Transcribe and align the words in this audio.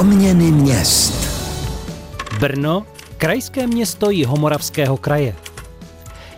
Proměny 0.00 0.50
měst. 0.50 1.14
Brno, 2.38 2.86
krajské 3.16 3.66
město 3.66 4.10
Jihomoravského 4.10 4.96
kraje. 4.96 5.36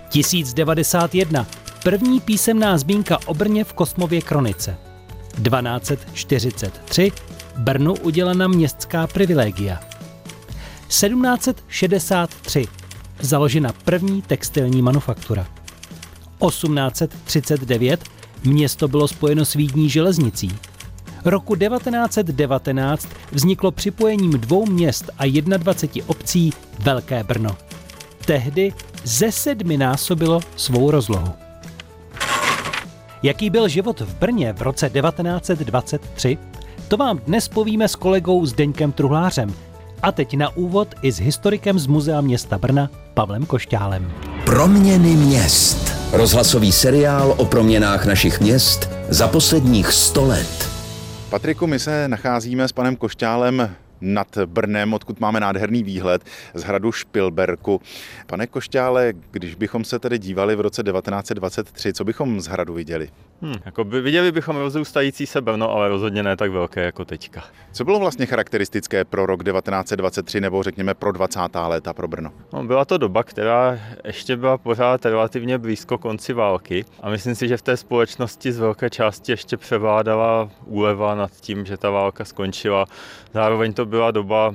1091. 0.09 1.47
První 1.85 2.21
písemná 2.21 2.79
zmínka 2.79 3.19
o 3.27 3.35
Brně 3.35 3.65
v 3.65 3.73
Kosmově 3.73 4.21
kronice. 4.23 4.77
1243. 5.43 7.13
Brnu 7.57 7.95
udělena 7.95 8.49
městská 8.49 9.07
privilegia. 9.07 9.81
1763. 10.89 12.67
Založena 13.21 13.73
první 13.85 14.23
textilní 14.23 14.83
manufaktura. 14.83 15.47
1839. 16.49 18.05
Město 18.45 18.89
bylo 18.89 19.09
spojeno 19.09 19.45
s 19.45 19.55
Vídní 19.55 19.91
železnicí. 19.91 20.59
Roku 21.25 21.57
1919 21.57 23.09
vzniklo 23.33 23.71
připojením 23.71 24.31
dvou 24.31 24.67
měst 24.67 25.11
a 25.19 25.43
21 25.57 26.11
obcí 26.11 26.53
Velké 26.79 27.25
Brno. 27.25 27.57
Tehdy 28.27 28.73
ze 29.05 29.33
sedmi 29.33 29.79
násobilo 29.79 30.41
svou 30.57 30.91
rozlohu. 30.91 31.33
Jaký 33.23 33.51
byl 33.51 33.69
život 33.69 34.01
v 34.01 34.15
Brně 34.15 34.53
v 34.53 34.63
roce 34.63 34.91
1923? 34.91 36.39
To 36.89 36.97
vám 36.97 37.19
dnes 37.19 37.49
povíme 37.49 37.89
s 37.89 37.97
kolegou 37.97 38.47
Zdeňkem 38.47 38.93
Truhlářem. 38.93 39.55
A 40.03 40.13
teď 40.13 40.37
na 40.37 40.57
úvod 40.57 40.89
i 41.03 41.13
s 41.13 41.21
historikem 41.21 41.79
z 41.79 41.87
Muzea 41.87 42.21
města 42.21 42.59
Brna 42.59 42.91
Pavlem 43.15 43.47
Košťálem. 43.47 44.13
Proměny 44.45 45.15
měst. 45.17 45.93
Rozhlasový 46.13 46.73
seriál 46.73 47.35
o 47.37 47.45
proměnách 47.45 48.07
našich 48.07 48.41
měst 48.41 48.91
za 49.09 49.29
posledních 49.29 49.93
100 49.93 50.25
let. 50.25 50.72
Patriku, 51.33 51.67
my 51.67 51.79
se 51.79 52.09
nacházíme 52.09 52.69
s 52.69 52.73
panem 52.73 52.97
Košťálem 52.97 53.77
nad 54.03 54.39
Brnem, 54.47 54.95
odkud 54.95 55.21
máme 55.21 55.41
nádherný 55.41 55.83
výhled 55.83 56.25
z 56.55 56.63
hradu 56.63 56.93
Špilberku. 56.93 57.81
Pane 58.27 58.47
Košťále, 58.47 59.13
když 59.31 59.55
bychom 59.55 59.85
se 59.85 59.99
tedy 59.99 60.19
dívali 60.19 60.57
v 60.57 60.61
roce 60.61 60.83
1923, 60.83 61.93
co 61.93 62.05
bychom 62.05 62.41
z 62.41 62.47
hradu 62.47 62.75
viděli? 62.75 63.09
Hmm, 63.43 63.55
jako 63.65 63.85
by, 63.85 64.01
viděli 64.01 64.33
bychom 64.33 64.57
rozrůstající 64.57 65.27
se 65.27 65.41
Brno, 65.41 65.71
ale 65.71 65.89
rozhodně 65.89 66.23
ne 66.23 66.37
tak 66.37 66.51
velké 66.51 66.85
jako 66.85 67.05
teďka. 67.05 67.45
Co 67.73 67.85
bylo 67.85 67.99
vlastně 67.99 68.27
charakteristické 68.27 69.05
pro 69.05 69.27
rok 69.27 69.45
1923 69.45 70.41
nebo 70.41 70.63
řekněme 70.63 70.95
pro 70.95 71.13
20. 71.13 71.41
léta 71.67 71.93
pro 71.93 72.09
Brno? 72.09 72.31
No, 72.53 72.65
byla 72.65 72.85
to 72.85 72.99
doba, 72.99 73.23
která 73.23 73.79
ještě 74.05 74.37
byla 74.37 74.59
pořád 74.59 75.07
relativně 75.07 75.59
blízko 75.59 75.99
konci 75.99 76.33
války 76.33 76.85
a 77.01 77.11
myslím 77.11 77.35
si, 77.35 77.49
že 77.49 77.57
v 77.57 77.63
té 77.63 77.77
společnosti 77.77 78.53
z 78.53 78.59
velké 78.59 78.91
části 78.91 79.33
ještě 79.33 79.57
převládala 79.57 80.51
úleva 80.67 81.15
nad 81.15 81.31
tím, 81.31 81.67
že 81.67 81.77
ta 81.77 81.91
válka 81.91 82.25
skončila. 82.25 82.87
Zároveň 83.35 83.73
to 83.73 83.87
byla 83.93 84.11
doba, 84.11 84.55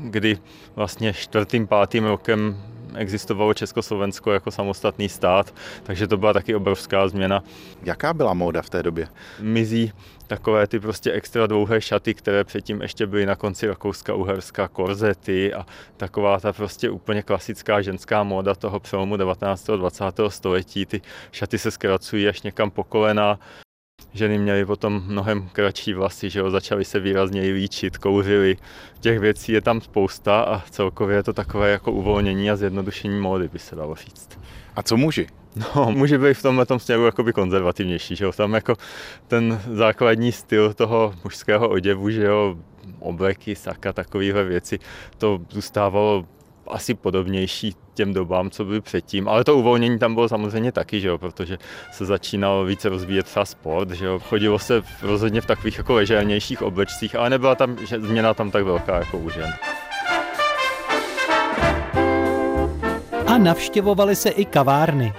kdy 0.00 0.38
vlastně 0.74 1.12
čtvrtým, 1.12 1.66
pátým 1.66 2.04
rokem 2.04 2.60
existovalo 2.96 3.54
Československo 3.54 4.32
jako 4.32 4.50
samostatný 4.50 5.08
stát, 5.08 5.54
takže 5.82 6.06
to 6.06 6.16
byla 6.16 6.32
taky 6.32 6.54
obrovská 6.54 7.08
změna. 7.08 7.44
Jaká 7.82 8.14
byla 8.14 8.34
móda 8.34 8.62
v 8.62 8.70
té 8.70 8.82
době? 8.82 9.08
Mizí 9.40 9.92
takové 10.26 10.66
ty 10.66 10.80
prostě 10.80 11.12
extra 11.12 11.46
dlouhé 11.46 11.80
šaty, 11.80 12.14
které 12.14 12.44
předtím 12.44 12.82
ještě 12.82 13.06
byly 13.06 13.26
na 13.26 13.36
konci 13.36 13.68
Rakouska-Uherska, 13.68 14.68
korzety 14.68 15.54
a 15.54 15.66
taková 15.96 16.40
ta 16.40 16.52
prostě 16.52 16.90
úplně 16.90 17.22
klasická 17.22 17.82
ženská 17.82 18.22
móda 18.22 18.54
toho 18.54 18.80
přelomu 18.80 19.16
19. 19.16 19.70
a 19.70 19.76
20. 19.76 20.04
století. 20.28 20.86
Ty 20.86 21.00
šaty 21.32 21.58
se 21.58 21.70
zkracují 21.70 22.28
až 22.28 22.42
někam 22.42 22.70
po 22.70 22.84
kolena, 22.84 23.38
Ženy 24.16 24.38
měly 24.38 24.66
potom 24.66 25.02
mnohem 25.06 25.48
kratší 25.52 25.94
vlasy, 25.94 26.30
že 26.30 26.38
jo, 26.38 26.50
začaly 26.50 26.84
se 26.84 27.00
výrazněji 27.00 27.52
líčit, 27.52 27.98
kouřily. 27.98 28.56
Těch 29.00 29.18
věcí 29.18 29.52
je 29.52 29.60
tam 29.60 29.80
spousta 29.80 30.40
a 30.40 30.60
celkově 30.70 31.16
je 31.16 31.22
to 31.22 31.32
takové 31.32 31.70
jako 31.70 31.92
uvolnění 31.92 32.50
a 32.50 32.56
zjednodušení 32.56 33.20
módy, 33.20 33.48
by 33.48 33.58
se 33.58 33.76
dalo 33.76 33.94
říct. 33.94 34.38
A 34.76 34.82
co 34.82 34.96
muži? 34.96 35.26
No, 35.56 35.92
muži 35.92 36.18
byli 36.18 36.34
v 36.34 36.42
tomhle 36.42 36.66
směru 36.76 37.06
jakoby 37.06 37.32
konzervativnější, 37.32 38.16
že 38.16 38.24
jo, 38.24 38.32
tam 38.32 38.54
jako 38.54 38.74
ten 39.28 39.60
základní 39.72 40.32
styl 40.32 40.74
toho 40.74 41.14
mužského 41.24 41.68
oděvu, 41.68 42.10
že 42.10 42.24
jo, 42.24 42.56
obleky, 42.98 43.56
saka, 43.56 43.92
takovéhle 43.92 44.44
věci, 44.44 44.78
to 45.18 45.40
zůstávalo 45.50 46.26
asi 46.68 46.94
podobnější 46.94 47.74
těm 47.94 48.12
dobám, 48.12 48.50
co 48.50 48.64
byly 48.64 48.80
předtím. 48.80 49.28
Ale 49.28 49.44
to 49.44 49.56
uvolnění 49.56 49.98
tam 49.98 50.14
bylo 50.14 50.28
samozřejmě 50.28 50.72
taky, 50.72 51.00
že 51.00 51.08
jo, 51.08 51.18
protože 51.18 51.58
se 51.92 52.04
začínalo 52.04 52.64
více 52.64 52.88
rozvíjet 52.88 53.26
třeba 53.26 53.44
sport, 53.44 53.90
že 53.90 54.06
jo. 54.06 54.18
Chodilo 54.18 54.58
se 54.58 54.82
rozhodně 55.02 55.40
v 55.40 55.46
takových 55.46 55.78
jako 55.78 55.94
ležernějších 55.94 56.62
oblečcích, 56.62 57.14
ale 57.14 57.30
nebyla 57.30 57.54
tam 57.54 57.76
že 57.86 58.00
změna 58.00 58.34
tam 58.34 58.50
tak 58.50 58.64
velká 58.64 58.98
jako 58.98 59.18
u 59.18 59.30
žen. 59.30 59.52
A 63.26 63.38
navštěvovaly 63.38 64.16
se 64.16 64.28
i 64.30 64.44
kavárny. 64.44 65.12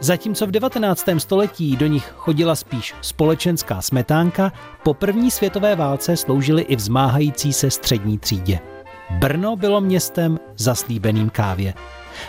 Zatímco 0.00 0.46
v 0.46 0.50
19. 0.50 1.08
století 1.18 1.76
do 1.76 1.86
nich 1.86 2.12
chodila 2.16 2.54
spíš 2.54 2.94
společenská 3.00 3.82
smetánka, 3.82 4.52
po 4.82 4.94
první 4.94 5.30
světové 5.30 5.76
válce 5.76 6.16
sloužily 6.16 6.62
i 6.62 6.76
vzmáhající 6.76 7.52
se 7.52 7.70
střední 7.70 8.18
třídě. 8.18 8.73
Brno 9.10 9.56
bylo 9.56 9.80
městem 9.80 10.38
zaslíbeným 10.56 11.30
kávě. 11.30 11.74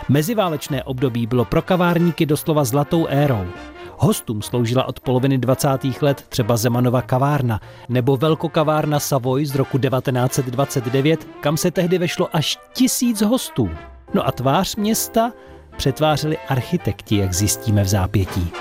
Meziválečné 0.08 0.84
období 0.84 1.26
bylo 1.26 1.44
pro 1.44 1.62
kavárníky 1.62 2.26
doslova 2.26 2.64
zlatou 2.64 3.06
érou. 3.06 3.46
Hostům 3.98 4.42
sloužila 4.42 4.88
od 4.88 5.00
poloviny 5.00 5.38
20. 5.38 5.68
let 6.02 6.24
třeba 6.28 6.56
Zemanova 6.56 7.02
kavárna 7.02 7.60
nebo 7.88 8.16
velkokavárna 8.16 9.00
Savoy 9.00 9.46
z 9.46 9.54
roku 9.54 9.78
1929, 9.78 11.28
kam 11.40 11.56
se 11.56 11.70
tehdy 11.70 11.98
vešlo 11.98 12.28
až 12.32 12.58
tisíc 12.72 13.22
hostů. 13.22 13.70
No 14.14 14.26
a 14.26 14.32
tvář 14.32 14.76
města 14.76 15.32
přetvářeli 15.76 16.38
architekti, 16.48 17.16
jak 17.16 17.32
zjistíme 17.32 17.84
v 17.84 17.88
zápětí. 17.88 18.52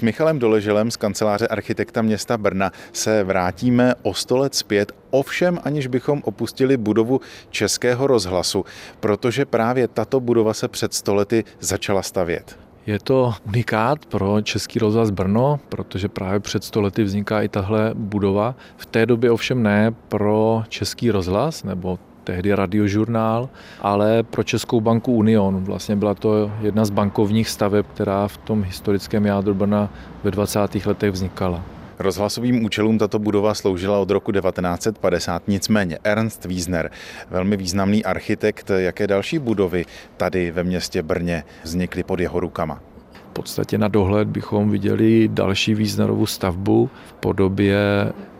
S 0.00 0.02
Michalem 0.02 0.38
Doleželem 0.38 0.90
z 0.90 0.96
kanceláře 0.96 1.48
architekta 1.48 2.02
města 2.02 2.38
Brna 2.38 2.72
se 2.92 3.24
vrátíme 3.24 3.94
o 4.02 4.14
sto 4.14 4.36
let 4.36 4.54
zpět, 4.54 4.92
ovšem 5.10 5.58
aniž 5.64 5.86
bychom 5.86 6.22
opustili 6.24 6.76
budovu 6.76 7.20
Českého 7.50 8.06
rozhlasu, 8.06 8.64
protože 9.00 9.44
právě 9.44 9.88
tato 9.88 10.20
budova 10.20 10.54
se 10.54 10.68
před 10.68 10.94
stolety 10.94 11.44
začala 11.60 12.02
stavět. 12.02 12.58
Je 12.86 12.98
to 12.98 13.34
unikát 13.46 14.06
pro 14.06 14.40
Český 14.40 14.78
rozhlas 14.78 15.10
Brno, 15.10 15.60
protože 15.68 16.08
právě 16.08 16.40
před 16.40 16.64
stolety 16.64 17.02
vzniká 17.02 17.42
i 17.42 17.48
tahle 17.48 17.90
budova. 17.94 18.54
V 18.76 18.86
té 18.86 19.06
době 19.06 19.30
ovšem 19.30 19.62
ne 19.62 19.94
pro 20.08 20.64
Český 20.68 21.10
rozhlas 21.10 21.64
nebo 21.64 21.98
tehdy 22.24 22.54
radiožurnál, 22.54 23.48
ale 23.80 24.22
pro 24.22 24.42
Českou 24.42 24.80
banku 24.80 25.12
Union. 25.12 25.64
Vlastně 25.64 25.96
byla 25.96 26.14
to 26.14 26.52
jedna 26.60 26.84
z 26.84 26.90
bankovních 26.90 27.48
staveb, 27.48 27.86
která 27.94 28.28
v 28.28 28.36
tom 28.36 28.62
historickém 28.62 29.26
jádru 29.26 29.54
Brna 29.54 29.90
ve 30.24 30.30
20. 30.30 30.86
letech 30.86 31.12
vznikala. 31.12 31.62
Rozhlasovým 31.98 32.64
účelům 32.64 32.98
tato 32.98 33.18
budova 33.18 33.54
sloužila 33.54 33.98
od 33.98 34.10
roku 34.10 34.32
1950, 34.32 35.42
nicméně 35.48 35.98
Ernst 36.04 36.44
Wiesner, 36.44 36.90
velmi 37.30 37.56
významný 37.56 38.04
architekt, 38.04 38.70
jaké 38.76 39.06
další 39.06 39.38
budovy 39.38 39.84
tady 40.16 40.50
ve 40.50 40.64
městě 40.64 41.02
Brně 41.02 41.44
vznikly 41.62 42.02
pod 42.02 42.20
jeho 42.20 42.40
rukama? 42.40 42.80
V 43.12 43.32
podstatě 43.32 43.78
na 43.78 43.88
dohled 43.88 44.28
bychom 44.28 44.70
viděli 44.70 45.28
další 45.32 45.74
Wiesnerovu 45.74 46.26
stavbu 46.26 46.90
v 47.08 47.12
podobě 47.12 47.78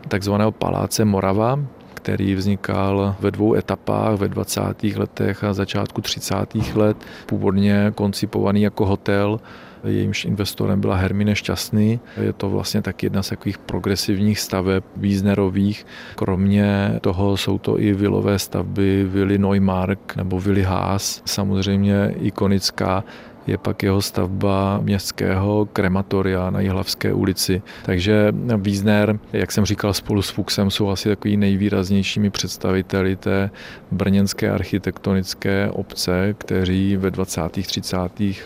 takzvaného 0.09 0.53
paláce 0.53 1.05
Morava, 1.05 1.61
který 2.03 2.35
vznikal 2.35 3.17
ve 3.21 3.31
dvou 3.31 3.55
etapách 3.55 4.19
ve 4.19 4.29
20. 4.29 4.61
letech 4.97 5.45
a 5.45 5.53
začátku 5.53 6.01
30. 6.01 6.35
let, 6.75 6.97
původně 7.27 7.93
koncipovaný 7.95 8.63
jako 8.63 8.87
hotel, 8.87 9.41
jejímž 9.85 10.25
investorem 10.25 10.81
byla 10.81 10.97
Hermine 10.97 11.37
Šťastný. 11.37 12.01
Je 12.21 12.33
to 12.33 12.51
vlastně 12.51 12.83
tak 12.83 13.03
jedna 13.03 13.23
z 13.23 13.29
takových 13.29 13.59
progresivních 13.59 14.41
staveb 14.41 14.85
význerových. 14.97 15.87
Kromě 16.15 16.99
toho 17.01 17.37
jsou 17.37 17.59
to 17.59 17.81
i 17.81 17.93
vilové 17.93 18.39
stavby 18.39 19.05
Vily 19.05 19.39
Neumark 19.39 20.17
nebo 20.17 20.41
Vily 20.41 20.63
Haas, 20.63 21.23
samozřejmě 21.25 22.15
ikonická 22.21 23.05
je 23.47 23.59
pak 23.59 23.83
jeho 23.83 24.03
stavba 24.03 24.81
městského 24.83 25.69
krematoria 25.73 26.51
na 26.51 26.61
Jihlavské 26.61 27.13
ulici. 27.13 27.63
Takže 27.85 28.33
Wiesner, 28.57 29.19
jak 29.33 29.53
jsem 29.53 29.65
říkal, 29.65 29.95
spolu 29.95 30.23
s 30.23 30.31
Fuchsem 30.31 30.71
jsou 30.71 30.89
asi 30.89 31.09
takový 31.09 31.37
nejvýraznějšími 31.37 32.31
představiteli 32.31 33.17
té 33.17 33.51
brněnské 33.93 34.51
architektonické 34.51 35.71
obce, 35.71 36.35
kteří 36.39 36.97
ve 36.97 37.11
20. 37.11 37.41
30. 37.51 37.97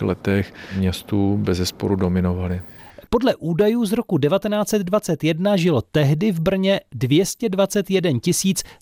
letech 0.01 0.55
městu 0.77 1.37
bez 1.37 1.59
zesporu 1.59 1.97
dominovali. 1.97 2.63
Podle 3.09 3.35
údajů 3.35 3.85
z 3.85 3.93
roku 3.93 4.19
1921 4.19 5.57
žilo 5.57 5.83
tehdy 5.83 6.33
v 6.33 6.41
Brně 6.41 6.81
221 6.93 8.11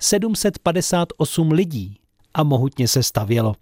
758 0.00 1.50
lidí 1.50 1.96
a 2.34 2.42
mohutně 2.42 2.88
se 2.88 3.02
stavělo. 3.02 3.54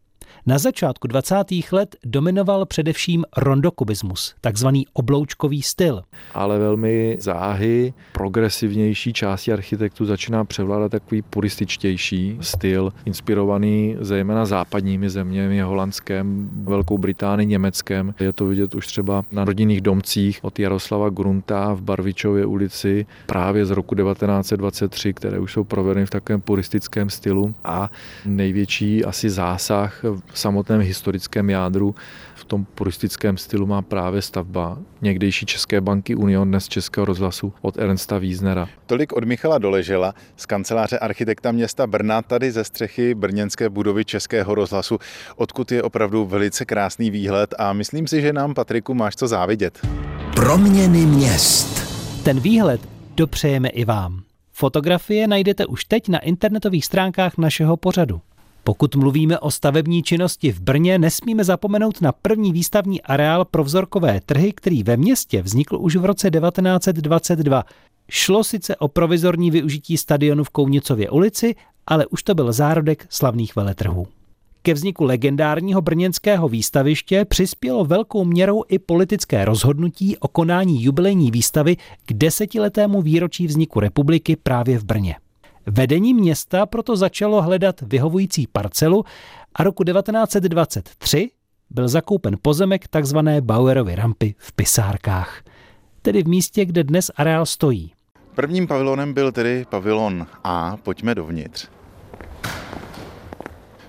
Na 0.47 0.59
začátku 0.59 1.09
20. 1.09 1.35
let 1.73 1.97
dominoval 2.05 2.67
především 2.67 3.25
rondokubismus, 3.37 4.35
takzvaný 4.41 4.87
obloučkový 4.93 5.63
styl. 5.63 6.03
Ale 6.35 6.59
velmi 6.59 7.17
záhy 7.21 7.95
progresivnější 8.13 9.13
části 9.13 9.53
architektu 9.53 10.05
začíná 10.05 10.45
převládat 10.45 10.89
takový 10.89 11.23
purističtější 11.23 12.39
styl, 12.41 12.93
inspirovaný 13.05 13.97
zejména 14.01 14.47
západními 14.47 15.11
zeměmi, 15.11 15.61
Holandskem, 15.61 16.51
Velkou 16.53 16.99
Británií, 16.99 17.47
Německem. 17.47 18.15
Je 18.21 18.33
to 18.33 18.47
vidět 18.47 18.75
už 18.75 18.87
třeba 18.87 19.25
na 19.33 19.45
rodinných 19.45 19.81
domcích 19.81 20.39
od 20.43 20.59
Jaroslava 20.59 21.11
Grunta 21.11 21.75
v 21.75 21.83
Barvičově 21.83 22.47
ulici 22.47 23.07
právě 23.27 23.67
z 23.67 23.71
roku 23.71 23.95
1923, 23.95 25.15
které 25.15 25.39
už 25.39 25.53
jsou 25.53 25.65
provedeny 25.65 26.07
v 26.07 26.11
takovém 26.11 26.41
puristickém 26.41 27.11
stylu 27.11 27.55
a 27.65 27.91
největší 28.25 29.05
asi 29.05 29.31
zásah 29.31 30.03
samotném 30.39 30.81
historickém 30.81 31.51
jádru 31.51 31.95
v 32.35 32.45
tom 32.45 32.65
puristickém 32.65 33.37
stylu 33.37 33.67
má 33.67 33.83
právě 33.83 34.23
stavba 34.23 34.79
někdejší 35.03 35.47
České 35.47 35.81
banky 35.81 36.15
Union, 36.15 36.49
dnes 36.49 36.69
Českého 36.69 37.05
rozhlasu 37.05 37.53
od 37.61 37.79
Ernsta 37.79 38.19
Wiesnera. 38.19 38.69
Tolik 38.87 39.13
od 39.13 39.25
Michala 39.25 39.59
Doležela 39.59 40.15
z 40.37 40.47
kanceláře 40.47 40.99
architekta 40.99 41.53
města 41.53 41.87
Brna, 41.87 42.23
tady 42.23 42.53
ze 42.53 42.65
střechy 42.65 43.15
brněnské 43.15 43.69
budovy 43.69 44.05
Českého 44.05 44.55
rozhlasu, 44.55 44.99
odkud 45.37 45.73
je 45.73 45.83
opravdu 45.83 46.27
velice 46.27 46.65
krásný 46.65 47.11
výhled 47.11 47.55
a 47.59 47.73
myslím 47.73 48.07
si, 48.07 48.21
že 48.21 48.33
nám, 48.33 48.55
Patriku, 48.55 48.95
máš 48.95 49.17
co 49.17 49.29
závidět. 49.29 49.87
Proměny 50.35 51.07
měst. 51.07 51.91
Ten 52.25 52.41
výhled 52.41 52.81
dopřejeme 53.17 53.69
i 53.69 53.85
vám. 53.85 54.23
Fotografie 54.53 55.27
najdete 55.27 55.67
už 55.67 55.85
teď 55.85 56.09
na 56.09 56.19
internetových 56.19 56.85
stránkách 56.85 57.39
našeho 57.39 57.77
pořadu. 57.77 58.21
Pokud 58.65 58.97
mluvíme 58.97 59.39
o 59.39 59.51
stavební 59.51 60.03
činnosti 60.03 60.53
v 60.53 60.61
Brně, 60.61 60.99
nesmíme 60.99 61.45
zapomenout 61.45 62.01
na 62.01 62.13
první 62.13 62.53
výstavní 62.53 63.03
areál 63.03 63.45
pro 63.45 63.65
vzorkové 63.65 64.21
trhy, 64.27 64.53
který 64.53 64.83
ve 64.83 64.97
městě 64.97 65.43
vznikl 65.43 65.77
už 65.81 65.97
v 65.97 66.05
roce 66.05 66.31
1922. 66.31 67.65
Šlo 68.11 68.45
sice 68.45 68.77
o 68.77 68.89
provizorní 68.89 69.51
využití 69.51 69.97
stadionu 69.97 70.45
v 70.45 70.51
Kounicově 70.51 71.11
ulici, 71.11 71.55
ale 71.87 72.07
už 72.07 72.23
to 72.23 72.35
byl 72.35 72.53
zárodek 72.53 73.07
slavných 73.11 73.57
veletrhů. 73.57 74.07
Ke 74.63 74.75
vzniku 74.75 75.05
legendárního 75.05 75.83
brněnského 75.83 76.49
výstaviště 76.49 77.25
přispělo 77.25 77.85
velkou 77.85 78.25
měrou 78.25 78.63
i 78.69 78.79
politické 78.79 79.45
rozhodnutí 79.45 80.17
o 80.19 80.29
konání 80.29 80.83
jubilejní 80.83 81.31
výstavy 81.31 81.77
k 82.07 82.13
desetiletému 82.13 83.03
výročí 83.03 83.47
vzniku 83.47 83.81
republiky 83.81 84.37
právě 84.37 84.79
v 84.79 84.85
Brně. 84.85 85.15
Vedení 85.73 86.15
města 86.15 86.67
proto 86.67 86.97
začalo 86.97 87.43
hledat 87.43 87.81
vyhovující 87.81 88.47
parcelu 88.47 89.05
a 89.55 89.63
roku 89.63 89.85
1923 89.85 91.31
byl 91.71 91.89
zakoupen 91.89 92.37
pozemek 92.43 92.89
tzv. 92.89 93.19
Bauerovy 93.41 93.95
rampy 93.95 94.35
v 94.39 94.53
Pisárkách, 94.53 95.43
tedy 96.03 96.23
v 96.23 96.29
místě, 96.29 96.65
kde 96.65 96.85
dnes 96.85 97.11
areál 97.17 97.47
stojí. 97.47 97.93
Prvním 98.35 98.67
pavilonem 98.67 99.15
byl 99.15 99.33
tedy 99.33 99.65
pavilon 99.71 100.27
A, 100.45 100.77
pojďme 100.77 101.15
dovnitř. 101.15 101.69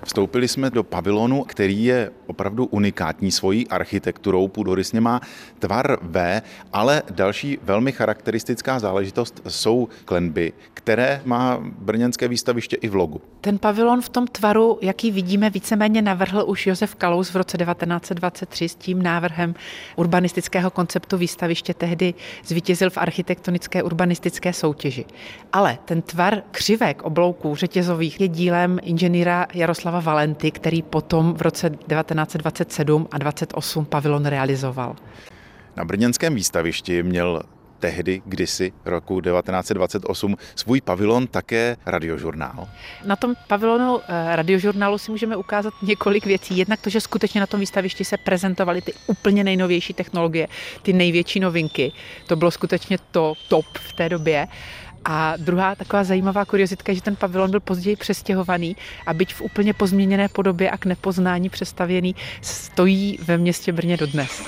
Vstoupili 0.04 0.48
jsme 0.48 0.70
do 0.70 0.82
pavilonu, 0.82 1.44
který 1.44 1.84
je 1.84 2.10
opravdu 2.26 2.64
unikátní 2.66 3.30
svojí 3.30 3.68
architekturou, 3.68 4.48
půdorysně 4.48 5.00
má 5.00 5.20
tvar 5.58 5.98
V, 6.02 6.42
ale 6.72 7.02
další 7.10 7.58
velmi 7.62 7.92
charakteristická 7.92 8.78
záležitost 8.78 9.42
jsou 9.48 9.88
klenby, 10.04 10.52
které 10.74 11.22
má 11.24 11.58
brněnské 11.78 12.28
výstaviště 12.28 12.76
i 12.76 12.88
v 12.88 12.94
logu. 12.94 13.20
Ten 13.44 13.58
pavilon 13.58 14.02
v 14.02 14.08
tom 14.08 14.26
tvaru, 14.26 14.78
jaký 14.82 15.10
vidíme, 15.10 15.50
víceméně 15.50 16.02
navrhl 16.02 16.44
už 16.46 16.66
Josef 16.66 16.94
Kalous 16.94 17.30
v 17.30 17.36
roce 17.36 17.58
1923 17.58 18.68
s 18.68 18.74
tím 18.74 19.02
návrhem 19.02 19.54
urbanistického 19.96 20.70
konceptu 20.70 21.16
výstaviště 21.16 21.74
tehdy 21.74 22.14
zvítězil 22.44 22.90
v 22.90 22.98
architektonické 22.98 23.82
urbanistické 23.82 24.52
soutěži. 24.52 25.04
Ale 25.52 25.78
ten 25.84 26.02
tvar 26.02 26.42
křivek 26.50 27.02
oblouků 27.02 27.54
řetězových 27.54 28.20
je 28.20 28.28
dílem 28.28 28.78
inženýra 28.82 29.46
Jaroslava 29.54 30.00
Valenty, 30.00 30.50
který 30.50 30.82
potom 30.82 31.34
v 31.34 31.42
roce 31.42 31.70
1927 31.70 33.08
a 33.10 33.18
28 33.18 33.84
pavilon 33.84 34.26
realizoval. 34.26 34.96
Na 35.76 35.84
brněnském 35.84 36.34
výstavišti 36.34 37.02
měl 37.02 37.42
tehdy, 37.82 38.22
kdysi 38.24 38.72
roku 38.84 39.20
1928, 39.20 40.36
svůj 40.54 40.80
pavilon 40.80 41.26
také 41.26 41.76
radiožurnál. 41.86 42.68
Na 43.04 43.16
tom 43.16 43.34
pavilonu 43.48 44.00
eh, 44.00 44.36
radiožurnálu 44.36 44.98
si 44.98 45.10
můžeme 45.10 45.36
ukázat 45.36 45.74
několik 45.82 46.26
věcí. 46.26 46.58
Jednak 46.58 46.80
to, 46.80 46.90
že 46.90 47.00
skutečně 47.00 47.40
na 47.40 47.46
tom 47.46 47.60
výstavišti 47.60 48.04
se 48.04 48.16
prezentovaly 48.16 48.82
ty 48.82 48.92
úplně 49.06 49.44
nejnovější 49.44 49.94
technologie, 49.94 50.48
ty 50.82 50.92
největší 50.92 51.40
novinky. 51.40 51.92
To 52.26 52.36
bylo 52.36 52.50
skutečně 52.50 52.98
to 53.10 53.34
top 53.48 53.66
v 53.78 53.92
té 53.92 54.08
době. 54.08 54.48
A 55.04 55.34
druhá 55.36 55.74
taková 55.74 56.04
zajímavá 56.04 56.44
kuriozitka 56.44 56.92
je, 56.92 56.96
že 56.96 57.02
ten 57.02 57.16
pavilon 57.16 57.50
byl 57.50 57.60
později 57.60 57.96
přestěhovaný 57.96 58.76
a 59.06 59.14
byť 59.14 59.34
v 59.34 59.40
úplně 59.40 59.74
pozměněné 59.74 60.28
podobě 60.28 60.70
a 60.70 60.78
k 60.78 60.86
nepoznání 60.86 61.50
přestavěný, 61.50 62.14
stojí 62.42 63.18
ve 63.22 63.38
městě 63.38 63.72
Brně 63.72 63.96
dodnes. 63.96 64.42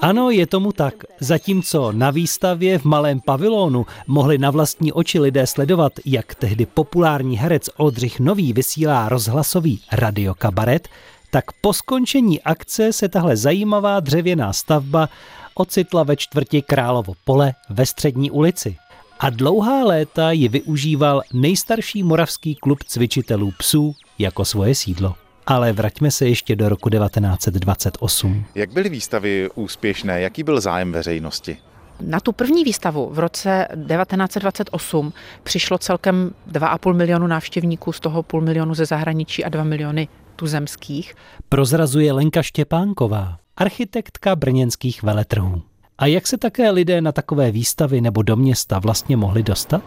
Ano, 0.00 0.30
je 0.30 0.46
tomu 0.46 0.72
tak. 0.72 0.94
Zatímco 1.20 1.92
na 1.92 2.10
výstavě 2.10 2.78
v 2.78 2.84
malém 2.84 3.20
pavilonu 3.20 3.86
mohli 4.06 4.38
na 4.38 4.50
vlastní 4.50 4.92
oči 4.92 5.20
lidé 5.20 5.46
sledovat, 5.46 5.92
jak 6.04 6.34
tehdy 6.34 6.66
populární 6.66 7.38
herec 7.38 7.70
Oldřich 7.76 8.20
Nový 8.20 8.52
vysílá 8.52 9.08
rozhlasový 9.08 9.80
radiokabaret, 9.92 10.88
tak 11.30 11.44
po 11.60 11.72
skončení 11.72 12.42
akce 12.42 12.92
se 12.92 13.08
tahle 13.08 13.36
zajímavá 13.36 14.00
dřevěná 14.00 14.52
stavba 14.52 15.08
ocitla 15.54 16.02
ve 16.02 16.16
čtvrti 16.16 16.62
Královo 16.62 17.12
pole 17.24 17.54
ve 17.70 17.86
střední 17.86 18.30
ulici. 18.30 18.76
A 19.18 19.30
dlouhá 19.30 19.84
léta 19.84 20.32
ji 20.32 20.48
využíval 20.48 21.22
nejstarší 21.32 22.02
moravský 22.02 22.54
klub 22.54 22.84
cvičitelů 22.84 23.52
psů 23.58 23.94
jako 24.18 24.44
svoje 24.44 24.74
sídlo. 24.74 25.14
Ale 25.46 25.72
vraťme 25.72 26.10
se 26.10 26.28
ještě 26.28 26.56
do 26.56 26.68
roku 26.68 26.90
1928. 26.90 28.44
Jak 28.54 28.72
byly 28.72 28.88
výstavy 28.88 29.48
úspěšné? 29.54 30.20
Jaký 30.20 30.42
byl 30.42 30.60
zájem 30.60 30.92
veřejnosti? 30.92 31.56
Na 32.00 32.20
tu 32.20 32.32
první 32.32 32.64
výstavu 32.64 33.10
v 33.12 33.18
roce 33.18 33.68
1928 33.70 35.12
přišlo 35.42 35.78
celkem 35.78 36.30
2,5 36.52 36.94
milionu 36.94 37.26
návštěvníků, 37.26 37.92
z 37.92 38.00
toho 38.00 38.22
půl 38.22 38.40
milionu 38.40 38.74
ze 38.74 38.86
zahraničí 38.86 39.44
a 39.44 39.48
2 39.48 39.64
miliony 39.64 40.08
tuzemských. 40.36 41.14
Prozrazuje 41.48 42.12
Lenka 42.12 42.42
Štěpánková, 42.42 43.36
architektka 43.56 44.36
brněnských 44.36 45.02
veletrhů. 45.02 45.62
A 45.98 46.06
jak 46.06 46.26
se 46.26 46.38
také 46.38 46.70
lidé 46.70 47.00
na 47.00 47.12
takové 47.12 47.50
výstavy 47.50 48.00
nebo 48.00 48.22
do 48.22 48.36
města 48.36 48.78
vlastně 48.78 49.16
mohli 49.16 49.42
dostat? 49.42 49.82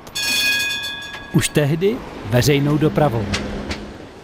Už 1.33 1.49
tehdy 1.49 1.97
veřejnou 2.29 2.77
dopravou 2.77 3.25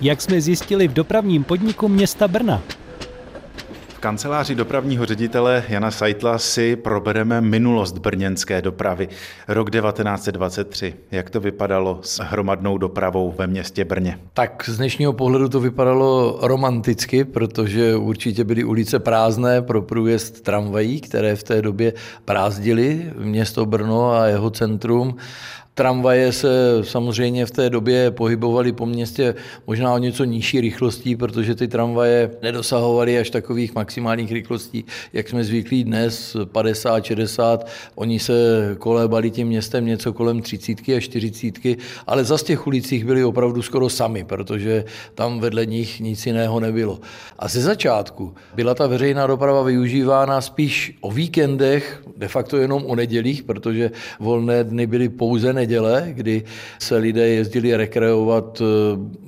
jak 0.01 0.21
jsme 0.21 0.41
zjistili 0.41 0.87
v 0.87 0.93
dopravním 0.93 1.43
podniku 1.43 1.87
města 1.87 2.27
Brna. 2.27 2.61
V 3.87 4.01
kanceláři 4.01 4.55
dopravního 4.55 5.05
ředitele 5.05 5.63
Jana 5.69 5.91
Sajtla 5.91 6.37
si 6.37 6.75
probereme 6.75 7.41
minulost 7.41 7.97
brněnské 7.97 8.61
dopravy. 8.61 9.09
Rok 9.47 9.71
1923. 9.71 10.93
Jak 11.11 11.29
to 11.29 11.39
vypadalo 11.39 11.99
s 12.03 12.19
hromadnou 12.23 12.77
dopravou 12.77 13.35
ve 13.37 13.47
městě 13.47 13.85
Brně? 13.85 14.19
Tak 14.33 14.63
z 14.67 14.77
dnešního 14.77 15.13
pohledu 15.13 15.49
to 15.49 15.59
vypadalo 15.59 16.39
romanticky, 16.41 17.23
protože 17.23 17.95
určitě 17.95 18.43
byly 18.43 18.63
ulice 18.63 18.99
prázdné 18.99 19.61
pro 19.61 19.81
průjezd 19.81 20.41
tramvají, 20.41 21.01
které 21.01 21.35
v 21.35 21.43
té 21.43 21.61
době 21.61 21.93
prázdily 22.25 23.13
město 23.17 23.65
Brno 23.65 24.11
a 24.11 24.25
jeho 24.25 24.49
centrum 24.49 25.15
Tramvaje 25.79 26.31
se 26.31 26.50
samozřejmě 26.81 27.45
v 27.45 27.51
té 27.51 27.69
době 27.69 28.12
pohybovaly 28.12 28.71
po 28.71 28.86
městě 28.86 29.36
možná 29.67 29.93
o 29.93 29.98
něco 29.98 30.24
nižší 30.24 30.62
rychlostí, 30.62 31.15
protože 31.15 31.55
ty 31.55 31.67
tramvaje 31.67 32.31
nedosahovaly 32.41 33.19
až 33.19 33.29
takových 33.29 33.75
maximálních 33.75 34.31
rychlostí, 34.31 34.86
jak 35.13 35.29
jsme 35.29 35.43
zvyklí 35.43 35.83
dnes, 35.83 36.38
50, 36.45 37.05
60. 37.05 37.67
Oni 37.95 38.19
se 38.19 38.33
kolébali 38.79 39.31
tím 39.31 39.48
městem 39.48 39.86
něco 39.86 40.13
kolem 40.13 40.41
30 40.41 40.79
a 40.98 41.00
40, 41.00 41.53
ale 42.07 42.24
za 42.24 42.38
těch 42.38 42.67
ulicích 42.67 43.05
byli 43.05 43.24
opravdu 43.24 43.62
skoro 43.62 43.89
sami, 43.89 44.24
protože 44.24 44.86
tam 45.15 45.39
vedle 45.39 45.65
nich 45.65 46.00
nic 46.00 46.25
jiného 46.25 46.59
nebylo. 46.59 47.00
A 47.39 47.48
ze 47.48 47.62
začátku 47.62 48.33
byla 48.55 48.75
ta 48.75 48.88
veřejná 48.88 49.27
doprava 49.27 49.63
využívána 49.63 50.41
spíš 50.41 50.98
o 51.01 51.12
víkendech, 51.12 52.03
de 52.17 52.27
facto 52.27 52.57
jenom 52.57 52.86
o 52.86 52.95
nedělích, 52.95 53.43
protože 53.43 53.91
volné 54.19 54.63
dny 54.63 54.88
byly 54.88 55.09
pouze 55.09 55.53
neděle 55.53 55.68
neděle, 55.69 56.07
kdy 56.13 56.43
se 56.79 56.97
lidé 56.97 57.27
jezdili 57.27 57.75
rekreovat 57.75 58.61
eh, 58.61 58.65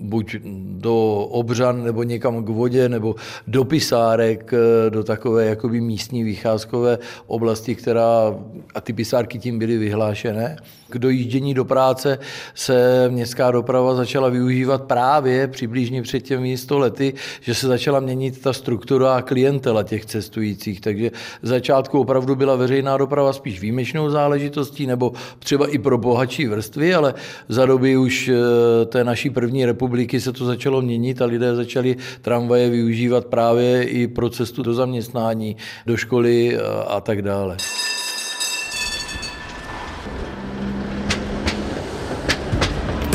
buď 0.02 0.36
do 0.82 1.16
Obřan 1.32 1.84
nebo 1.84 2.04
někam 2.04 2.46
k 2.46 2.50
vodě, 2.50 2.90
nebo 2.90 3.16
do 3.48 3.64
Pisárek, 3.64 4.54
eh, 4.54 4.90
do 4.90 5.04
takové 5.04 5.46
jakoby 5.46 5.82
místní 5.82 6.24
vycházkové 6.24 6.98
oblasti, 7.28 7.76
která, 7.76 8.36
a 8.76 8.82
ty 8.82 8.94
pisárky 8.94 9.40
tím 9.40 9.60
byly 9.60 9.78
vyhlášené. 9.78 10.58
K 10.92 10.98
dojíždění 10.98 11.54
do 11.54 11.66
práce 11.66 12.20
se 12.56 13.10
městská 13.10 13.52
doprava 13.52 13.96
začala 13.96 14.30
využívat 14.30 14.84
právě 14.84 15.48
přibližně 15.48 16.02
před 16.02 16.20
těmi 16.20 16.58
100 16.58 16.80
lety, 16.80 17.14
že 17.42 17.56
se 17.56 17.68
začala 17.68 18.00
měnit 18.00 18.42
ta 18.42 18.54
struktura 18.54 19.16
a 19.16 19.22
klientela 19.22 19.84
těch 19.84 20.06
cestujících. 20.06 20.82
Takže 20.82 21.12
v 21.42 21.48
začátku 21.48 22.00
opravdu 22.00 22.36
byla 22.36 22.56
veřejná 22.56 22.98
doprava 22.98 23.34
spíš 23.34 23.60
výjimečnou 23.60 24.10
záležitostí 24.10 24.88
nebo 24.88 25.14
třeba 25.40 25.68
i 25.68 25.78
pro 25.78 25.98
bohatší 25.98 26.48
vrstvy, 26.48 26.94
ale 26.94 27.14
za 27.50 27.66
doby 27.66 27.98
už 27.98 28.30
eh, 28.30 28.86
té 28.86 29.04
naší 29.04 29.30
první 29.30 29.66
republiky 29.66 30.22
se 30.22 30.32
to 30.32 30.46
začalo 30.46 30.82
měnit 30.82 31.22
a 31.22 31.26
lidé 31.26 31.56
začali 31.56 31.96
tramvaje 32.22 32.70
využívat 32.70 33.26
právě 33.26 33.84
i 33.84 34.08
pro 34.08 34.30
cestu 34.30 34.64
do 34.64 34.74
zaměstnání, 34.74 35.58
do 35.86 35.98
školy 35.98 36.58
a 36.88 37.02
tak 37.02 37.22
dále. 37.22 37.58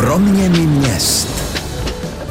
Proměny 0.07 0.67
měst. 0.67 1.29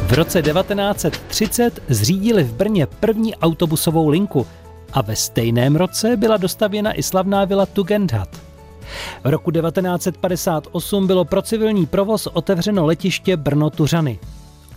V 0.08 0.14
roce 0.14 0.42
1930 0.42 1.84
zřídili 1.90 2.44
v 2.44 2.54
Brně 2.54 2.86
první 2.86 3.36
autobusovou 3.36 4.10
linku 4.10 4.48
a 4.94 5.02
ve 5.02 5.16
stejném 5.16 5.76
roce 5.76 6.18
byla 6.18 6.38
dostavěna 6.38 6.94
i 6.94 7.04
slavná 7.04 7.46
vila 7.46 7.66
Tugendhat. 7.66 8.30
V 9.24 9.30
roku 9.30 9.52
1958 9.52 11.08
bylo 11.08 11.26
pro 11.26 11.42
civilní 11.42 11.86
provoz 11.86 12.28
otevřeno 12.28 12.86
letiště 12.86 13.38
Brno-Tuřany. 13.38 14.20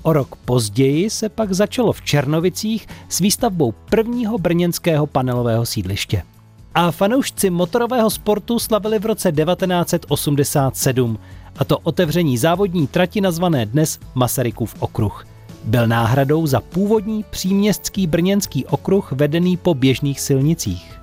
O 0.03 0.13
rok 0.13 0.37
později 0.37 1.11
se 1.11 1.29
pak 1.29 1.53
začalo 1.53 1.93
v 1.93 2.03
Černovicích 2.03 2.87
s 3.09 3.19
výstavbou 3.19 3.73
prvního 3.73 4.39
brněnského 4.39 5.07
panelového 5.07 5.67
sídliště. 5.67 6.23
A 6.75 6.91
fanoušci 6.91 7.51
motorového 7.51 8.11
sportu 8.11 8.59
slavili 8.59 8.99
v 8.99 9.07
roce 9.07 9.33
1987, 9.33 11.19
a 11.59 11.65
to 11.65 11.79
otevření 11.79 12.39
závodní 12.39 12.87
trati 12.87 13.21
nazvané 13.21 13.67
dnes 13.67 13.99
Masarykův 14.15 14.75
okruh. 14.79 15.27
Byl 15.65 15.87
náhradou 15.87 16.47
za 16.47 16.61
původní 16.61 17.25
příměstský 17.31 18.07
brněnský 18.07 18.67
okruh 18.67 19.13
vedený 19.13 19.57
po 19.57 19.75
běžných 19.75 20.21
silnicích. 20.21 21.01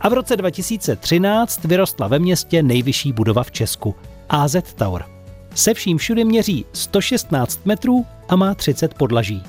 A 0.00 0.08
v 0.08 0.12
roce 0.12 0.36
2013 0.36 1.64
vyrostla 1.64 2.08
ve 2.08 2.18
městě 2.18 2.62
nejvyšší 2.62 3.12
budova 3.12 3.42
v 3.42 3.50
Česku, 3.50 3.94
AZ 4.28 4.56
Tower. 4.74 5.04
Se 5.54 5.74
vším 5.74 5.98
všude 5.98 6.24
měří 6.24 6.64
116 6.72 7.60
metrů 7.64 8.06
a 8.28 8.36
má 8.36 8.54
30 8.54 8.94
podlaží. 8.94 9.42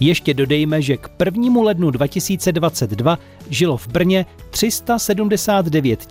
Ještě 0.00 0.34
dodejme, 0.34 0.82
že 0.82 0.96
k 0.96 1.10
1. 1.24 1.62
lednu 1.62 1.90
2022 1.90 3.18
žilo 3.50 3.76
v 3.76 3.88
Brně 3.88 4.26
379 4.50 6.06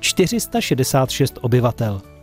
466 0.00 1.38
obyvatel. 1.40 2.13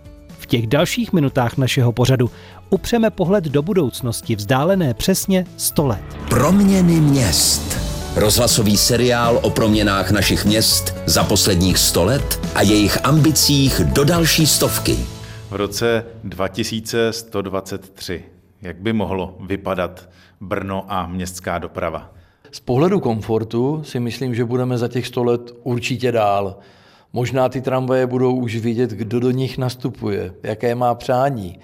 V 0.51 0.59
těch 0.59 0.67
dalších 0.67 1.13
minutách 1.13 1.57
našeho 1.57 1.91
pořadu 1.91 2.31
upřeme 2.69 3.09
pohled 3.09 3.43
do 3.43 3.61
budoucnosti 3.61 4.35
vzdálené 4.35 4.93
přesně 4.93 5.45
100 5.57 5.87
let. 5.87 6.03
Proměny 6.29 6.99
měst. 6.99 7.77
Rozhlasový 8.15 8.77
seriál 8.77 9.39
o 9.43 9.49
proměnách 9.49 10.11
našich 10.11 10.45
měst 10.45 10.95
za 11.05 11.23
posledních 11.23 11.77
100 11.77 12.03
let 12.03 12.39
a 12.55 12.61
jejich 12.61 13.05
ambicích 13.05 13.79
do 13.79 14.03
další 14.03 14.47
stovky. 14.47 14.97
V 15.49 15.55
roce 15.55 16.05
2123. 16.23 18.23
Jak 18.61 18.81
by 18.81 18.93
mohlo 18.93 19.37
vypadat 19.39 20.09
Brno 20.41 20.85
a 20.87 21.07
městská 21.07 21.59
doprava? 21.59 22.11
Z 22.51 22.59
pohledu 22.59 22.99
komfortu 22.99 23.81
si 23.83 23.99
myslím, 23.99 24.35
že 24.35 24.45
budeme 24.45 24.77
za 24.77 24.87
těch 24.87 25.07
100 25.07 25.23
let 25.23 25.51
určitě 25.63 26.11
dál. 26.11 26.55
Možná 27.13 27.49
ty 27.49 27.61
tramvaje 27.61 28.07
budou 28.07 28.35
už 28.35 28.55
vidět, 28.55 28.89
kdo 28.89 29.19
do 29.19 29.31
nich 29.31 29.57
nastupuje, 29.57 30.33
jaké 30.43 30.75
má 30.75 30.95
přání 30.95 31.59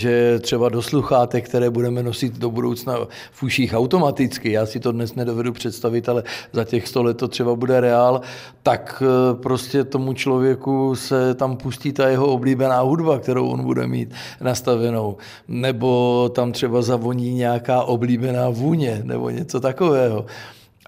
že 0.00 0.38
třeba 0.38 0.68
do 0.68 0.82
sluchátek, 0.82 1.48
které 1.48 1.70
budeme 1.70 2.02
nosit 2.02 2.38
do 2.38 2.50
budoucna 2.50 2.96
v 3.32 3.42
uších 3.42 3.74
automaticky, 3.74 4.52
já 4.52 4.66
si 4.66 4.80
to 4.80 4.92
dnes 4.92 5.14
nedovedu 5.14 5.52
představit, 5.52 6.08
ale 6.08 6.22
za 6.52 6.64
těch 6.64 6.88
100 6.88 7.02
let 7.02 7.16
to 7.16 7.28
třeba 7.28 7.54
bude 7.54 7.80
reál, 7.80 8.20
tak 8.62 9.02
eh, 9.02 9.34
prostě 9.34 9.84
tomu 9.84 10.12
člověku 10.12 10.96
se 10.96 11.34
tam 11.34 11.56
pustí 11.56 11.92
ta 11.92 12.08
jeho 12.08 12.26
oblíbená 12.26 12.80
hudba, 12.80 13.18
kterou 13.18 13.48
on 13.48 13.64
bude 13.64 13.86
mít 13.86 14.14
nastavenou. 14.40 15.16
Nebo 15.48 16.28
tam 16.34 16.52
třeba 16.52 16.82
zavoní 16.82 17.34
nějaká 17.34 17.82
oblíbená 17.82 18.48
vůně, 18.48 19.00
nebo 19.04 19.30
něco 19.30 19.60
takového 19.60 20.26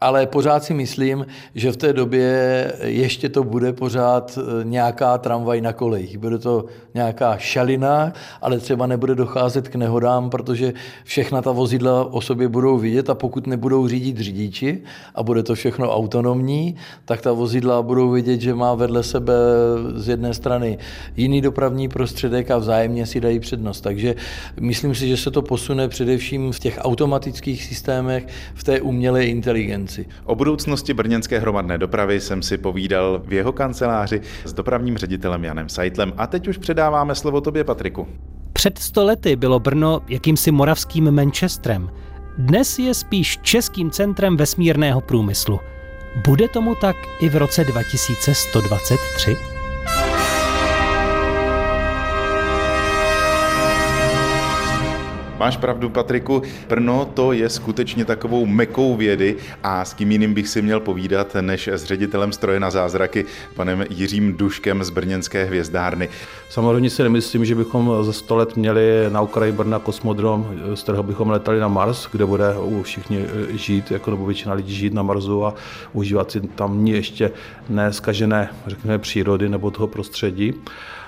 ale 0.03 0.27
pořád 0.27 0.65
si 0.65 0.75
myslím, 0.75 1.27
že 1.55 1.73
v 1.73 1.77
té 1.77 1.93
době 1.93 2.73
ještě 2.83 3.29
to 3.29 3.45
bude 3.45 3.73
pořád 3.73 4.39
eh, 4.39 4.65
nějaká 4.65 5.19
tramvaj 5.19 5.61
na 5.61 5.73
kolejích. 5.73 6.19
Bude 6.19 6.39
to 6.39 6.65
nějaká 6.95 7.37
šalina, 7.39 8.13
ale 8.43 8.59
třeba 8.59 8.87
nebude 8.87 9.15
docházet 9.15 9.69
k 9.69 9.75
nehodám, 9.75 10.31
protože 10.31 10.73
všechna 11.05 11.43
ta 11.43 11.53
vozidla 11.53 12.13
o 12.13 12.21
sobě 12.21 12.49
budou 12.49 12.79
vidět 12.79 13.11
a 13.11 13.15
pokud 13.15 13.47
nebudou 13.47 13.89
řídit 13.89 14.19
řidiči 14.19 14.83
a 15.15 15.23
bude 15.23 15.43
to 15.43 15.55
všechno 15.55 15.95
autonomní, 15.95 16.77
tak 17.05 17.21
ta 17.21 17.33
vozidla 17.33 17.83
budou 17.83 18.11
vidět, 18.11 18.41
že 18.41 18.55
má 18.55 18.75
vedle 18.75 19.03
sebe 19.03 19.35
z 19.95 20.09
jedné 20.09 20.35
strany 20.35 20.79
jiný 21.17 21.41
dopravní 21.41 21.89
prostředek 21.89 22.51
a 22.51 22.59
vzájemně 22.59 23.07
si 23.07 23.21
dají 23.21 23.41
přednost. 23.41 23.81
Takže 23.81 24.15
myslím 24.61 24.95
si, 24.95 25.09
že 25.09 25.17
se 25.17 25.31
to 25.31 25.43
posune 25.43 25.89
především 25.89 26.53
v 26.53 26.59
těch 26.59 26.79
automatických 26.83 27.65
systémech, 27.65 28.27
v 28.55 28.65
té 28.65 28.81
umělé 28.81 29.27
inteligenci 29.27 29.92
konci. 29.97 30.09
O 30.25 30.35
budoucnosti 30.35 30.95
brněnské 30.95 31.39
hromadné 31.39 31.79
dopravy 31.79 32.21
jsem 32.21 32.43
si 32.43 32.59
povídal 32.59 33.23
v 33.25 33.33
jeho 33.33 33.53
kanceláři 33.53 34.21
s 34.45 34.53
dopravním 34.53 34.99
ředitelem 34.99 35.45
Janem 35.45 35.69
Sajtlem 35.69 36.13
a 36.17 36.27
teď 36.27 36.49
už 36.49 36.59
předáváme 36.59 37.15
slovo 37.15 37.41
tobě, 37.41 37.65
Patriku. 37.65 38.09
Před 38.53 38.79
sto 38.79 39.05
lety 39.05 39.37
bylo 39.37 39.61
Brno 39.61 40.01
jakýmsi 40.09 40.51
moravským 40.51 41.11
Manchesterem. 41.11 41.91
Dnes 42.39 42.79
je 42.79 42.95
spíš 42.95 43.39
českým 43.43 43.91
centrem 43.91 44.37
vesmírného 44.37 45.01
průmyslu. 45.01 45.61
Bude 46.27 46.49
tomu 46.49 46.75
tak 46.75 46.97
i 47.21 47.29
v 47.29 47.37
roce 47.37 47.65
2123? 47.65 49.52
Máš 55.43 55.57
pravdu, 55.57 55.91
Patriku, 55.91 56.43
Brno 56.69 57.05
to 57.15 57.33
je 57.33 57.49
skutečně 57.49 58.05
takovou 58.05 58.47
mekou 58.47 58.97
vědy 58.97 59.37
a 59.63 59.85
s 59.85 59.95
kým 59.95 60.13
jiným 60.13 60.35
bych 60.35 60.49
si 60.49 60.63
měl 60.63 60.81
povídat, 60.81 61.37
než 61.41 61.69
s 61.69 61.85
ředitelem 61.85 62.33
stroje 62.33 62.61
na 62.61 62.71
zázraky, 62.71 63.25
panem 63.55 63.85
Jiřím 63.91 64.37
Duškem 64.37 64.85
z 64.85 64.91
Brněnské 64.91 65.45
hvězdárny. 65.45 66.09
Samozřejmě 66.51 66.91
si 66.91 67.03
nemyslím, 67.03 67.45
že 67.45 67.55
bychom 67.55 68.05
za 68.05 68.13
sto 68.13 68.37
let 68.37 68.57
měli 68.57 68.83
na 69.09 69.21
okraji 69.21 69.53
Brna 69.53 69.79
kosmodrom, 69.79 70.51
z 70.75 70.83
kterého 70.83 71.03
bychom 71.03 71.31
letali 71.31 71.61
na 71.61 71.69
Mars, 71.69 72.09
kde 72.13 72.27
bude 72.27 72.55
všichni 72.83 73.25
žít, 73.51 73.91
jako 73.91 74.11
nebo 74.11 74.27
většina 74.27 74.55
lidí 74.55 74.75
žít 74.75 74.95
na 74.95 75.03
Marsu 75.03 75.47
a 75.47 75.55
užívat 75.93 76.31
si 76.31 76.41
tam 76.41 76.87
ještě 76.87 77.31
neskažené, 77.69 78.49
řekněme, 78.67 78.99
přírody 78.99 79.49
nebo 79.49 79.71
toho 79.71 79.87
prostředí. 79.87 80.55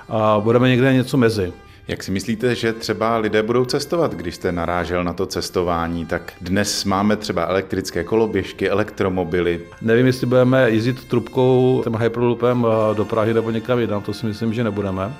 A 0.08 0.40
budeme 0.40 0.68
někde 0.68 0.92
něco 0.92 1.16
mezi. 1.16 1.52
Jak 1.88 2.02
si 2.02 2.10
myslíte, 2.10 2.54
že 2.54 2.72
třeba 2.72 3.16
lidé 3.16 3.42
budou 3.42 3.64
cestovat, 3.64 4.14
když 4.14 4.34
jste 4.34 4.52
narážel 4.52 5.04
na 5.04 5.12
to 5.12 5.26
cestování? 5.26 6.06
Tak 6.06 6.32
dnes 6.40 6.84
máme 6.84 7.16
třeba 7.16 7.46
elektrické 7.46 8.04
koloběžky, 8.04 8.70
elektromobily. 8.70 9.60
Nevím, 9.82 10.06
jestli 10.06 10.26
budeme 10.26 10.70
jezdit 10.70 11.04
trubkou, 11.04 11.80
tím 11.84 11.96
hyperloopem 11.96 12.66
eh, 12.66 12.94
do 12.94 13.04
Prahy 13.04 13.34
nebo 13.34 13.50
někam 13.50 13.78
jinam, 13.78 14.02
to 14.02 14.12
si 14.12 14.26
myslím, 14.26 14.54
že 14.54 14.64
nebudeme. 14.64 15.14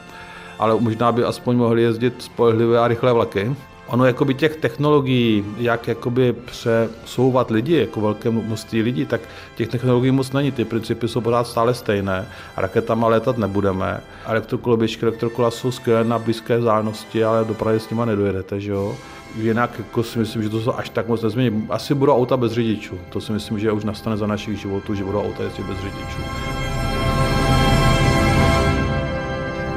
Ale 0.59 0.81
možná 0.81 1.13
by 1.13 1.25
aspoň 1.25 1.57
mohli 1.57 1.83
jezdit 1.83 2.23
spolehlivé 2.23 2.79
a 2.79 2.89
rychlé 2.89 3.13
vlaky. 3.13 3.57
Ono 3.87 4.07
jakoby 4.07 4.35
těch 4.35 4.57
technologií, 4.57 5.45
jak 5.57 5.89
jakoby 5.89 6.33
přesouvat 6.33 7.51
lidi, 7.51 7.77
jako 7.77 8.01
velké 8.01 8.31
množství 8.31 8.83
lidí, 8.83 9.07
tak 9.07 9.21
těch 9.57 9.69
technologií 9.69 10.11
moc 10.11 10.33
není. 10.33 10.53
Ty 10.53 10.65
principy 10.65 11.09
jsou 11.09 11.21
pořád 11.21 11.47
stále 11.47 11.75
stejné. 11.75 12.27
Raketama 12.57 13.09
létat 13.09 13.39
nebudeme. 13.39 14.01
Elektrokoloběžky, 14.27 15.03
elektrokola 15.03 15.51
jsou 15.51 15.71
skvělé 15.71 16.05
na 16.05 16.19
blízké 16.19 16.59
vzdálenosti, 16.59 17.25
ale 17.25 17.45
do 17.45 17.55
Prahy 17.55 17.81
s 17.81 17.91
nima 17.91 18.05
nedojedete, 18.05 18.61
že 18.61 18.71
jo. 18.73 18.97
Jinak 19.37 19.71
jako 19.79 20.03
si 20.03 20.19
myslím, 20.19 20.43
že 20.43 20.49
to 20.49 20.61
se 20.61 20.71
až 20.71 20.91
tak 20.91 21.09
moc 21.09 21.23
nezmění. 21.23 21.67
Asi 21.71 21.95
budou 21.95 22.17
auta 22.17 22.37
bez 22.37 22.53
řidičů. 22.53 22.99
To 23.11 23.21
si 23.21 23.33
myslím, 23.33 23.59
že 23.59 23.73
už 23.73 23.85
nastane 23.85 24.17
za 24.17 24.27
našich 24.27 24.61
životů, 24.61 24.95
že 24.95 25.05
budou 25.05 25.23
auta 25.23 25.43
jezdit 25.43 25.67
bez 25.67 25.79
řidičů. 25.79 26.19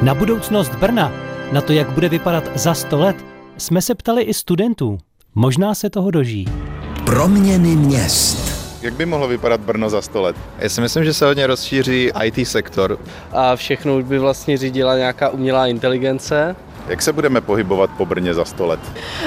Na 0.01 0.13
budoucnost 0.13 0.75
Brna, 0.75 1.11
na 1.51 1.61
to, 1.61 1.73
jak 1.73 1.89
bude 1.89 2.09
vypadat 2.09 2.43
za 2.55 2.73
100 2.73 2.99
let, 2.99 3.36
jsme 3.57 3.81
se 3.81 3.95
ptali 3.95 4.21
i 4.21 4.33
studentů. 4.33 4.97
Možná 5.35 5.75
se 5.75 5.89
toho 5.89 6.11
dožijí. 6.11 6.45
Proměny 7.05 7.75
měst. 7.75 8.57
Jak 8.81 8.93
by 8.93 9.05
mohlo 9.05 9.27
vypadat 9.27 9.61
Brno 9.61 9.89
za 9.89 10.01
100 10.01 10.21
let? 10.21 10.35
Já 10.59 10.69
si 10.69 10.81
myslím, 10.81 11.03
že 11.03 11.13
se 11.13 11.25
hodně 11.25 11.47
rozšíří 11.47 12.11
IT 12.23 12.47
sektor. 12.47 12.99
A 13.31 13.55
všechno 13.55 13.97
už 13.97 14.03
by 14.03 14.19
vlastně 14.19 14.57
řídila 14.57 14.97
nějaká 14.97 15.29
umělá 15.29 15.67
inteligence. 15.67 16.55
Jak 16.87 17.01
se 17.01 17.13
budeme 17.13 17.41
pohybovat 17.41 17.89
po 17.97 18.05
Brně 18.05 18.33
za 18.33 18.45
100 18.45 18.65
let? 18.65 18.79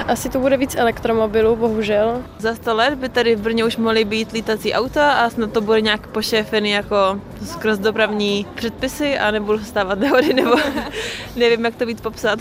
Asi 0.07 0.29
to 0.29 0.39
bude 0.39 0.57
víc 0.57 0.75
elektromobilů, 0.75 1.57
bohužel. 1.57 2.23
Za 2.39 2.55
100 2.55 2.75
let 2.75 2.95
by 2.95 3.09
tady 3.09 3.37
v 3.37 3.41
Brně 3.41 3.65
už 3.65 3.77
mohly 3.77 4.05
být 4.05 4.33
lítací 4.33 4.73
auta 4.73 5.13
a 5.13 5.31
snad 5.31 5.53
to 5.53 5.61
bude 5.61 5.81
nějak 5.81 6.07
pošéfený 6.07 6.71
jako 6.71 7.21
skrz 7.45 7.79
dopravní 7.79 8.47
předpisy 8.55 9.19
a 9.19 9.31
nebudu 9.31 9.59
stávat 9.65 9.99
nehody 9.99 10.35
nebo 10.35 10.57
nevím, 11.37 11.65
jak 11.65 11.75
to 11.75 11.87
víc 11.87 12.01
popsat. 12.01 12.39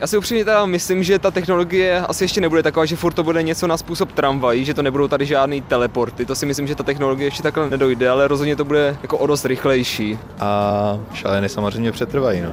Já 0.00 0.06
si 0.06 0.18
upřímně 0.18 0.44
teda 0.44 0.66
myslím, 0.66 1.02
že 1.02 1.18
ta 1.18 1.30
technologie 1.30 2.00
asi 2.00 2.24
ještě 2.24 2.40
nebude 2.40 2.62
taková, 2.62 2.86
že 2.86 2.96
furt 2.96 3.12
to 3.12 3.22
bude 3.22 3.42
něco 3.42 3.66
na 3.66 3.76
způsob 3.76 4.12
tramvají, 4.12 4.64
že 4.64 4.74
to 4.74 4.82
nebudou 4.82 5.08
tady 5.08 5.26
žádný 5.26 5.60
teleporty. 5.60 6.24
To 6.24 6.34
si 6.34 6.46
myslím, 6.46 6.66
že 6.66 6.74
ta 6.74 6.82
technologie 6.82 7.26
ještě 7.26 7.42
takhle 7.42 7.70
nedojde, 7.70 8.10
ale 8.10 8.28
rozhodně 8.28 8.56
to 8.56 8.64
bude 8.64 8.96
jako 9.02 9.18
o 9.18 9.26
dost 9.26 9.44
rychlejší. 9.44 10.18
A 10.40 10.98
šaleny 11.14 11.48
samozřejmě 11.48 11.92
přetrvají. 11.92 12.40
No 12.40 12.52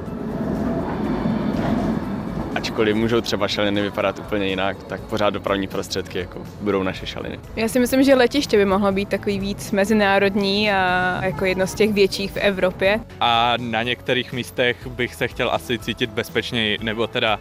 ačkoliv 2.76 2.96
můžou 2.96 3.22
třeba 3.22 3.48
šaliny 3.48 3.82
vypadat 3.82 4.20
úplně 4.20 4.48
jinak, 4.48 4.84
tak 4.84 5.02
pořád 5.02 5.30
dopravní 5.30 5.68
prostředky 5.68 6.18
jako 6.18 6.42
budou 6.62 6.84
naše 6.84 7.06
šaliny. 7.06 7.40
Já 7.56 7.68
si 7.68 7.80
myslím, 7.80 8.04
že 8.04 8.16
letiště 8.16 8.58
by 8.58 8.66
mohlo 8.66 8.92
být 8.92 9.10
takový 9.10 9.40
víc 9.40 9.72
mezinárodní 9.72 10.72
a 10.72 11.20
jako 11.26 11.46
jedno 11.46 11.68
z 11.68 11.74
těch 11.74 11.94
větších 11.94 12.32
v 12.32 12.38
Evropě. 12.38 13.00
A 13.20 13.54
na 13.58 13.84
některých 13.84 14.34
místech 14.34 14.88
bych 14.88 15.16
se 15.16 15.28
chtěl 15.28 15.50
asi 15.52 15.80
cítit 15.80 16.10
bezpečněji, 16.10 16.78
nebo 16.82 17.08
teda 17.08 17.40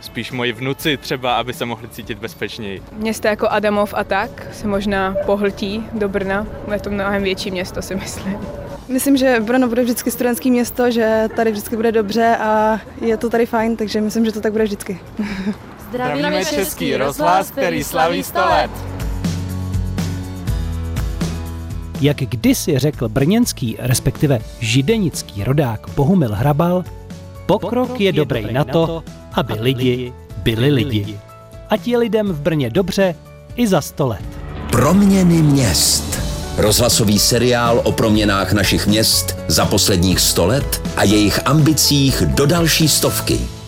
spíš 0.00 0.32
moji 0.32 0.52
vnuci 0.52 0.96
třeba, 0.96 1.36
aby 1.36 1.52
se 1.52 1.64
mohli 1.64 1.88
cítit 1.88 2.18
bezpečněji. 2.18 2.82
Města 2.92 3.28
jako 3.28 3.48
Adamov 3.48 3.94
a 3.96 4.04
tak 4.04 4.48
se 4.52 4.68
možná 4.68 5.14
pohltí 5.26 5.84
do 5.92 6.08
Brna. 6.08 6.46
Je 6.72 6.80
to 6.80 6.90
mnohem 6.90 7.22
větší 7.22 7.50
město, 7.50 7.82
si 7.82 7.94
myslím. 7.94 8.38
Myslím, 8.90 9.16
že 9.16 9.40
Brno 9.40 9.68
bude 9.68 9.82
vždycky 9.82 10.10
studentské 10.10 10.50
město, 10.50 10.90
že 10.90 11.28
tady 11.36 11.50
vždycky 11.50 11.76
bude 11.76 11.92
dobře 11.92 12.36
a 12.36 12.80
je 13.00 13.16
to 13.16 13.30
tady 13.30 13.46
fajn, 13.46 13.76
takže 13.76 14.00
myslím, 14.00 14.24
že 14.24 14.32
to 14.32 14.40
tak 14.40 14.52
bude 14.52 14.64
vždycky. 14.64 15.00
Zdravíme 15.88 16.44
Český 16.44 16.96
rozhlas, 16.96 17.50
který 17.50 17.84
slaví 17.84 18.22
100 18.22 18.38
let. 18.38 18.70
Jak 22.00 22.16
kdysi 22.16 22.78
řekl 22.78 23.08
brněnský, 23.08 23.76
respektive 23.78 24.38
židenický 24.60 25.44
rodák 25.44 25.90
Bohumil 25.96 26.34
Hrabal, 26.34 26.84
pokrok 27.46 28.00
je 28.00 28.12
dobrý 28.12 28.52
na 28.52 28.64
to, 28.64 29.04
aby 29.32 29.52
lidi 29.52 30.12
byli 30.36 30.70
lidi. 30.70 31.18
Ať 31.68 31.88
je 31.88 31.98
lidem 31.98 32.28
v 32.28 32.40
Brně 32.40 32.70
dobře 32.70 33.14
i 33.56 33.66
za 33.66 33.80
100 33.80 34.06
let. 34.06 34.24
Proměny 34.70 35.42
měst. 35.42 36.09
Rozhlasový 36.56 37.18
seriál 37.18 37.80
o 37.84 37.92
proměnách 37.92 38.52
našich 38.52 38.86
měst 38.86 39.36
za 39.48 39.66
posledních 39.66 40.20
100 40.20 40.46
let 40.46 40.82
a 40.96 41.04
jejich 41.04 41.40
ambicích 41.44 42.22
do 42.26 42.46
další 42.46 42.88
stovky. 42.88 43.59